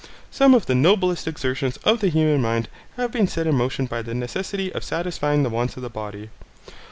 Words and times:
Some 0.31 0.55
of 0.55 0.65
the 0.65 0.73
noblest 0.73 1.27
exertions 1.27 1.77
of 1.83 1.99
the 2.01 2.07
human 2.09 2.41
mind 2.41 2.69
have 2.97 3.11
been 3.11 3.27
set 3.27 3.45
in 3.45 3.53
motion 3.53 3.85
by 3.85 4.01
the 4.01 4.15
necessity 4.15 4.73
of 4.73 4.83
satisfying 4.83 5.43
the 5.43 5.49
wants 5.51 5.77
of 5.77 5.83
the 5.83 5.91
body. 5.91 6.31